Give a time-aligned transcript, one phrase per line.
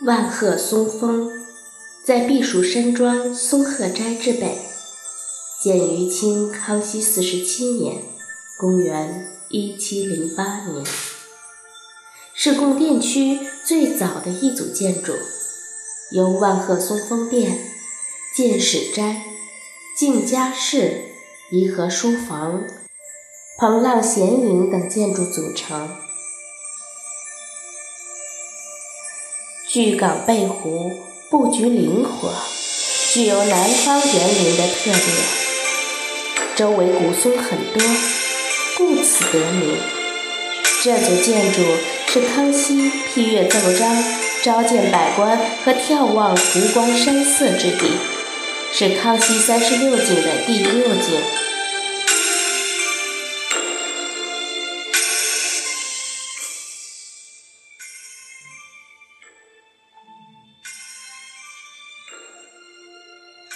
[0.00, 1.30] 万壑松风
[2.04, 4.58] 在避暑山庄松鹤斋之北，
[5.62, 8.02] 建于清康熙四十七年
[8.58, 10.84] （公元一七零八年），
[12.34, 15.14] 是供电区最早的一组建筑，
[16.10, 17.56] 由万壑松风殿、
[18.36, 19.22] 建史斋、
[19.96, 21.04] 静嘉室、
[21.52, 22.64] 颐和书房、
[23.58, 25.88] 蓬浪闲影等建筑组成。
[29.74, 30.92] 巨港背湖
[31.28, 32.32] 布局灵活，
[33.12, 35.02] 具有南方园林的特点。
[36.54, 37.82] 周围古松很多，
[38.78, 39.76] 故此得名。
[40.84, 41.60] 这组建筑
[42.06, 44.04] 是康熙批阅奏章，
[44.44, 47.90] 召见百官和眺望湖光山色之地，
[48.72, 51.20] 是康熙三十六景的第六景。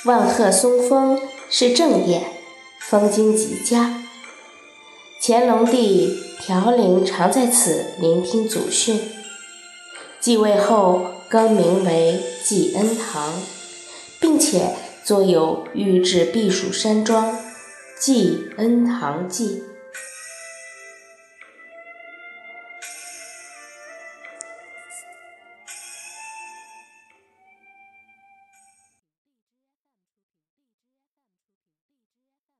[0.04, 2.22] 万壑松风是正殿，
[2.80, 4.04] 风景极佳。
[5.20, 9.00] 乾隆帝调灵常在此聆听祖训。
[10.20, 13.32] 继位后更名为济恩堂，
[14.20, 17.32] 并且作有御制避暑山庄
[17.98, 19.60] 《济恩堂记》。